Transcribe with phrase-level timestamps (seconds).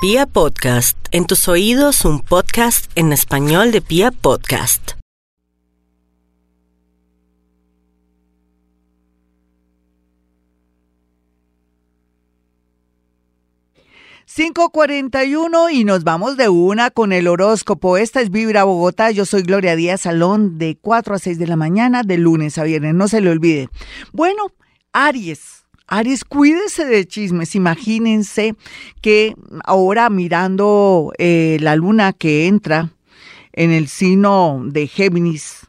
[0.00, 4.92] Pia Podcast, en tus oídos un podcast en español de Pia Podcast.
[14.28, 17.96] ...5.41 y nos vamos de una con el horóscopo.
[17.96, 21.56] Esta es Vibra Bogotá, yo soy Gloria Díaz Salón de 4 a 6 de la
[21.56, 23.68] mañana, de lunes a viernes, no se le olvide.
[24.12, 24.52] Bueno,
[24.92, 27.54] Aries, Aries, cuídese de chismes.
[27.54, 28.54] Imagínense
[29.00, 29.34] que
[29.64, 32.90] ahora mirando eh, la luna que entra
[33.52, 35.66] en el signo de Géminis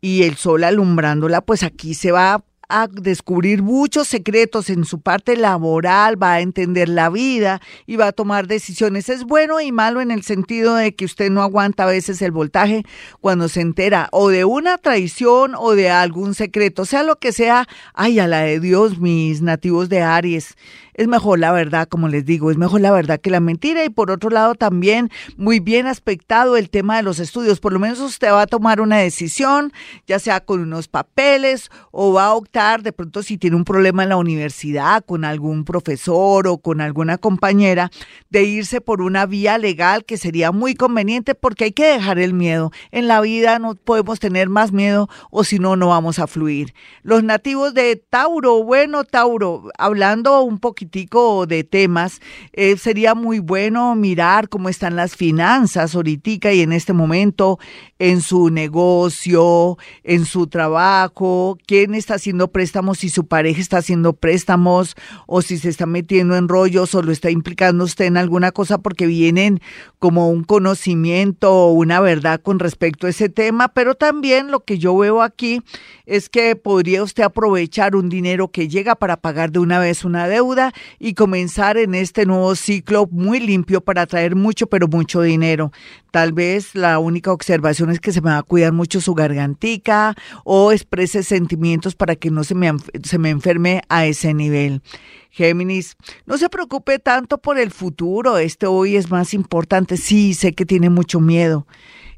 [0.00, 5.36] y el sol alumbrándola, pues aquí se va a descubrir muchos secretos en su parte
[5.36, 9.08] laboral, va a entender la vida y va a tomar decisiones.
[9.08, 12.30] Es bueno y malo en el sentido de que usted no aguanta a veces el
[12.30, 12.84] voltaje
[13.20, 17.66] cuando se entera o de una traición o de algún secreto, sea lo que sea.
[17.94, 20.56] Ay, a la de Dios, mis nativos de Aries
[21.00, 23.82] es mejor la verdad, como les digo, es mejor la verdad que la mentira.
[23.86, 27.58] Y por otro lado, también muy bien aspectado el tema de los estudios.
[27.58, 29.72] Por lo menos usted va a tomar una decisión,
[30.06, 34.02] ya sea con unos papeles o va a optar de pronto si tiene un problema
[34.02, 37.90] en la universidad con algún profesor o con alguna compañera,
[38.28, 42.34] de irse por una vía legal que sería muy conveniente porque hay que dejar el
[42.34, 42.70] miedo.
[42.90, 46.74] En la vida no podemos tener más miedo o si no, no vamos a fluir.
[47.02, 52.20] Los nativos de Tauro, bueno, Tauro, hablando un poquito de temas,
[52.52, 57.58] eh, sería muy bueno mirar cómo están las finanzas ahorita y en este momento
[57.98, 64.12] en su negocio, en su trabajo, quién está haciendo préstamos, si su pareja está haciendo
[64.12, 64.94] préstamos
[65.26, 68.78] o si se está metiendo en rollos o lo está implicando usted en alguna cosa
[68.78, 69.60] porque vienen
[69.98, 74.78] como un conocimiento o una verdad con respecto a ese tema, pero también lo que
[74.78, 75.62] yo veo aquí
[76.06, 80.28] es que podría usted aprovechar un dinero que llega para pagar de una vez una
[80.28, 85.70] deuda y comenzar en este nuevo ciclo muy limpio para traer mucho, pero mucho dinero.
[86.10, 90.14] Tal vez la única observación es que se me va a cuidar mucho su gargantica
[90.44, 94.82] o exprese sentimientos para que no se me, se me enferme a ese nivel.
[95.30, 95.96] Géminis,
[96.26, 99.96] no se preocupe tanto por el futuro, este hoy es más importante.
[99.96, 101.66] Sí, sé que tiene mucho miedo.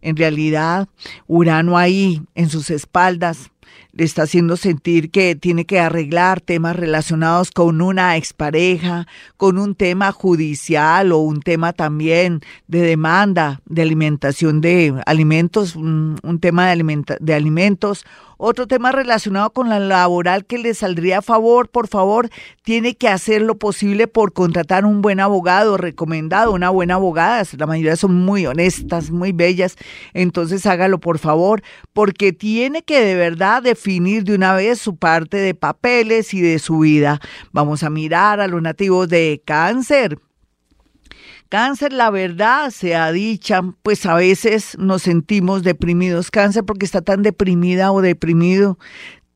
[0.00, 0.88] En realidad,
[1.26, 3.50] Urano ahí en sus espaldas
[3.92, 9.74] le está haciendo sentir que tiene que arreglar temas relacionados con una expareja, con un
[9.74, 17.04] tema judicial o un tema también de demanda de alimentación de alimentos, un, tema de,
[17.20, 18.04] de alimentos
[18.44, 22.28] otro tema relacionado con la laboral que le saldría a favor, por favor,
[22.64, 27.44] tiene que hacer lo posible por contratar un buen abogado recomendado, una buena abogada.
[27.56, 29.76] La mayoría son muy honestas, muy bellas.
[30.12, 35.38] Entonces hágalo, por favor, porque tiene que de verdad definir de una vez su parte
[35.38, 37.20] de papeles y de su vida.
[37.50, 40.18] Vamos a mirar a los nativos de cáncer.
[41.48, 46.30] Cáncer, la verdad sea dicha, pues a veces nos sentimos deprimidos.
[46.30, 48.78] Cáncer porque está tan deprimida o deprimido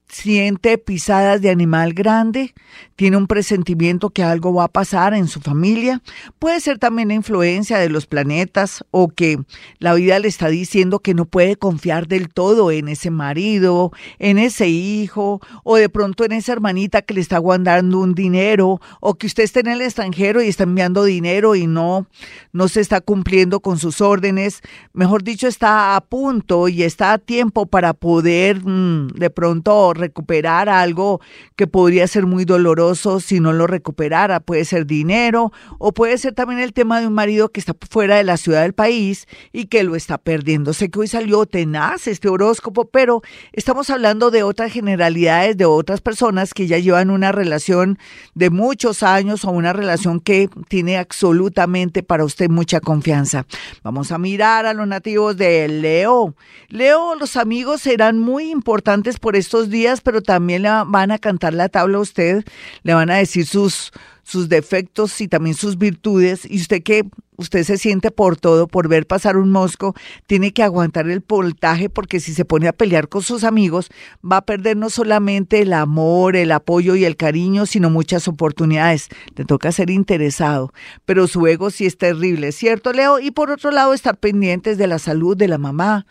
[0.08, 2.54] siente pisadas de animal grande,
[2.94, 6.00] tiene un presentimiento que algo va a pasar en su familia,
[6.38, 9.38] puede ser también la influencia de los planetas o que
[9.78, 14.38] la vida le está diciendo que no puede confiar del todo en ese marido, en
[14.38, 19.14] ese hijo o de pronto en esa hermanita que le está guardando un dinero o
[19.14, 22.06] que usted está en el extranjero y está enviando dinero y no
[22.52, 24.62] no se está cumpliendo con sus órdenes,
[24.92, 30.68] mejor dicho está a punto y está a tiempo para poder mm, de pronto recuperar
[30.68, 31.20] algo
[31.56, 34.40] que podría ser muy doloroso si no lo recuperara.
[34.40, 38.16] Puede ser dinero o puede ser también el tema de un marido que está fuera
[38.16, 40.72] de la ciudad del país y que lo está perdiendo.
[40.72, 46.00] Sé que hoy salió tenaz este horóscopo, pero estamos hablando de otras generalidades, de otras
[46.00, 47.98] personas que ya llevan una relación
[48.34, 53.46] de muchos años o una relación que tiene absolutamente para usted mucha confianza.
[53.82, 56.34] Vamos a mirar a los nativos de Leo.
[56.68, 61.54] Leo, los amigos serán muy importantes por estos días pero también le van a cantar
[61.54, 62.44] la tabla a usted,
[62.82, 63.92] le van a decir sus,
[64.22, 67.04] sus defectos y también sus virtudes, y usted que
[67.36, 69.94] usted se siente por todo, por ver pasar un mosco,
[70.26, 73.88] tiene que aguantar el voltaje porque si se pone a pelear con sus amigos,
[74.24, 79.08] va a perder no solamente el amor, el apoyo y el cariño, sino muchas oportunidades.
[79.36, 80.72] Le toca ser interesado,
[81.04, 83.20] pero su ego sí es terrible, ¿cierto, Leo?
[83.20, 86.06] Y por otro lado, estar pendientes de la salud de la mamá,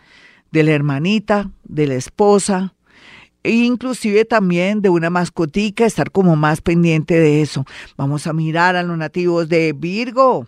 [0.52, 2.75] de la hermanita, de la esposa,
[3.46, 7.66] e inclusive también de una mascotica, estar como más pendiente de eso.
[7.96, 10.48] Vamos a mirar a los nativos de Virgo.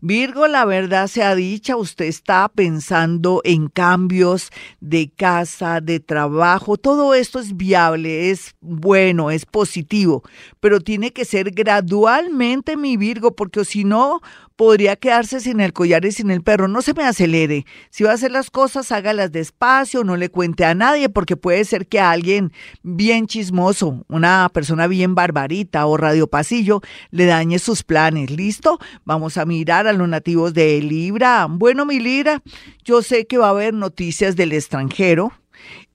[0.00, 7.14] Virgo, la verdad sea dicha, usted está pensando en cambios de casa, de trabajo, todo
[7.14, 10.22] esto es viable, es bueno, es positivo,
[10.60, 14.20] pero tiene que ser gradualmente mi Virgo, porque si no,
[14.60, 16.68] podría quedarse sin el collar y sin el perro.
[16.68, 17.64] No se me acelere.
[17.88, 21.64] Si va a hacer las cosas, hágalas despacio, no le cuente a nadie, porque puede
[21.64, 22.52] ser que a alguien
[22.82, 28.30] bien chismoso, una persona bien barbarita o radiopasillo, le dañe sus planes.
[28.30, 28.78] ¿Listo?
[29.06, 31.48] Vamos a mirar a los nativos de Libra.
[31.50, 32.40] Bueno, mi Libra,
[32.84, 35.32] yo sé que va a haber noticias del extranjero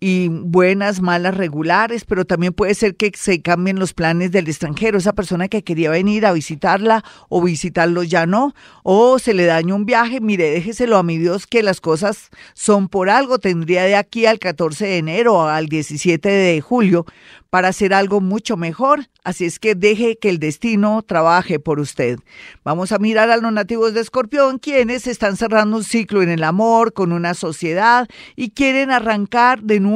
[0.08, 5.00] y buenas, malas, regulares, pero también puede ser que se cambien los planes del extranjero,
[5.00, 8.54] esa persona que quería venir a visitarla o visitarlo ya no,
[8.84, 12.88] o se le daña un viaje, mire, déjeselo a mi Dios que las cosas son
[12.88, 17.08] por algo, tendría de aquí al 14 de enero al 17 de julio
[17.50, 19.08] para hacer algo mucho mejor.
[19.24, 22.20] Así es que deje que el destino trabaje por usted.
[22.66, 26.44] Vamos a mirar a los nativos de Escorpión, quienes están cerrando un ciclo en el
[26.44, 29.95] amor, con una sociedad y quieren arrancar de nuevo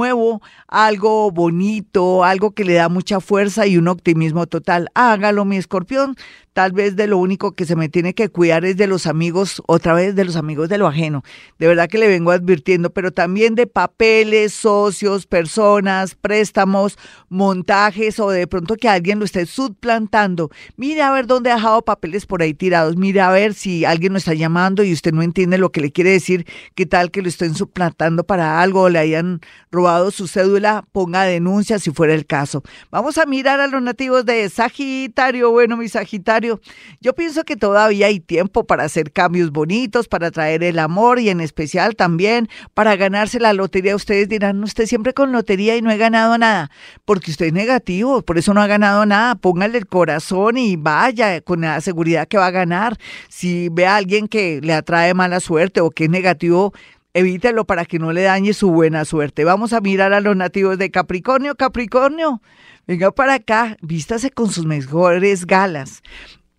[0.67, 4.89] algo bonito, algo que le da mucha fuerza y un optimismo total.
[4.93, 6.15] Hágalo, mi Escorpión.
[6.53, 9.61] Tal vez de lo único que se me tiene que cuidar es de los amigos,
[9.67, 11.23] otra vez de los amigos de lo ajeno.
[11.57, 16.97] De verdad que le vengo advirtiendo, pero también de papeles, socios, personas, préstamos,
[17.29, 20.49] montajes o de pronto que alguien lo esté suplantando.
[20.75, 22.97] Mire a ver dónde ha dejado papeles por ahí tirados.
[22.97, 25.91] Mire a ver si alguien lo está llamando y usted no entiende lo que le
[25.91, 26.47] quiere decir.
[26.75, 29.41] ¿Qué tal que lo estén suplantando para algo o le hayan
[29.71, 30.85] robado su cédula?
[30.91, 32.63] Ponga denuncia si fuera el caso.
[32.91, 35.51] Vamos a mirar a los nativos de Sagitario.
[35.51, 40.63] Bueno, mi Sagitario yo pienso que todavía hay tiempo para hacer cambios bonitos, para traer
[40.63, 43.95] el amor y en especial también para ganarse la lotería.
[43.95, 46.71] Ustedes dirán, usted siempre con lotería y no he ganado nada,
[47.05, 49.35] porque usted es negativo, por eso no ha ganado nada.
[49.35, 52.97] Póngale el corazón y vaya con la seguridad que va a ganar.
[53.29, 56.73] Si ve a alguien que le atrae mala suerte o que es negativo,
[57.13, 59.43] evítelo para que no le dañe su buena suerte.
[59.43, 61.55] Vamos a mirar a los nativos de Capricornio.
[61.55, 62.41] Capricornio,
[62.87, 66.01] venga para acá, vístase con sus mejores galas.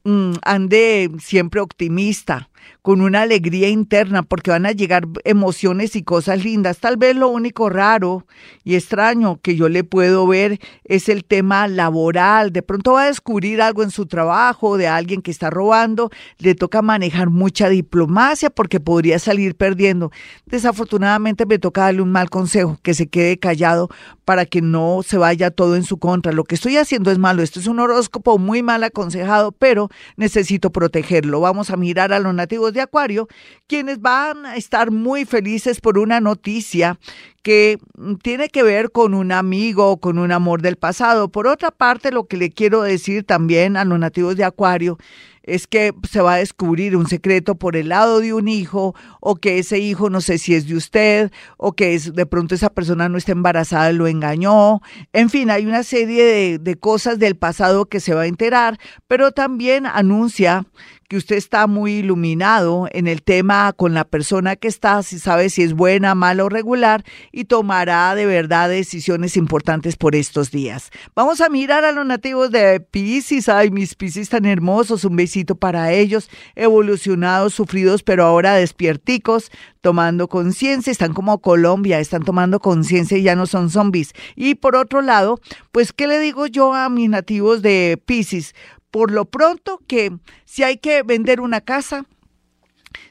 [0.05, 2.50] Mm, ande siempre optimista,
[2.83, 6.79] con una alegría interna, porque van a llegar emociones y cosas lindas.
[6.79, 8.27] Tal vez lo único raro
[8.65, 12.53] y extraño que yo le puedo ver es el tema laboral.
[12.53, 16.11] De pronto va a descubrir algo en su trabajo de alguien que está robando.
[16.39, 20.11] Le toca manejar mucha diplomacia porque podría salir perdiendo.
[20.47, 23.89] Desafortunadamente me toca darle un mal consejo, que se quede callado
[24.25, 26.33] para que no se vaya todo en su contra.
[26.33, 27.43] Lo que estoy haciendo es malo.
[27.43, 31.41] Esto es un horóscopo muy mal aconsejado, pero necesito protegerlo.
[31.41, 33.29] Vamos a mirar a los nativos de Acuario,
[33.69, 36.99] quienes van a estar muy felices por una noticia
[37.43, 37.79] que
[38.23, 41.29] tiene que ver con un amigo, con un amor del pasado.
[41.29, 44.99] Por otra parte, lo que le quiero decir también a los nativos de Acuario
[45.45, 49.37] es que se va a descubrir un secreto por el lado de un hijo o
[49.37, 52.69] que ese hijo no sé si es de usted o que es, de pronto esa
[52.69, 54.81] persona no está embarazada, lo engañó.
[55.13, 58.79] En fin, hay una serie de, de cosas del pasado que se va a enterar,
[59.07, 60.67] pero también anuncia
[61.11, 65.51] que usted está muy iluminado en el tema con la persona que está, si sabe
[65.51, 67.03] si es buena, mala o regular,
[67.33, 70.93] y tomará de verdad decisiones importantes por estos días.
[71.17, 73.49] Vamos a mirar a los nativos de Pisces.
[73.49, 80.29] Ay, mis Pisces tan hermosos, un besito para ellos, evolucionados, sufridos, pero ahora despierticos, tomando
[80.29, 84.13] conciencia, están como Colombia, están tomando conciencia y ya no son zombies.
[84.37, 85.41] Y por otro lado,
[85.73, 88.55] pues, ¿qué le digo yo a mis nativos de Pisces?
[88.91, 90.13] Por lo pronto que
[90.45, 92.07] si hay que vender una casa,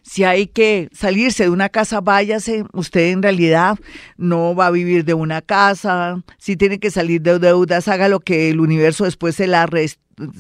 [0.02, 2.66] si hay que salirse de una casa, váyase.
[2.74, 3.78] Usted en realidad
[4.18, 6.22] no va a vivir de una casa.
[6.38, 9.70] Si tiene que salir de deudas, haga lo que el universo después se la,